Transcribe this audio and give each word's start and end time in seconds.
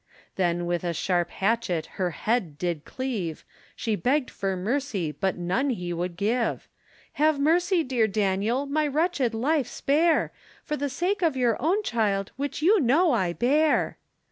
Then 0.35 0.65
with 0.65 0.83
a 0.83 0.95
sharp 0.95 1.29
hatchet 1.29 1.85
her 2.01 2.09
head 2.09 2.57
did 2.57 2.85
cleave, 2.85 3.45
She 3.75 3.95
begged 3.95 4.31
for 4.31 4.57
mercy 4.57 5.11
but 5.11 5.37
none 5.37 5.69
he 5.69 5.93
would 5.93 6.17
give, 6.17 6.67
Have 7.21 7.39
mercy 7.39 7.83
dear 7.83 8.07
Daniel 8.07 8.65
my 8.65 8.87
wretched 8.87 9.35
life 9.35 9.67
spare, 9.67 10.33
For 10.63 10.75
the 10.75 10.89
sake 10.89 11.21
of 11.21 11.37
your 11.37 11.55
own 11.61 11.83
child 11.83 12.31
which 12.35 12.63
you 12.63 12.79
know 12.79 13.11
I 13.11 13.31
bear. 13.33 13.99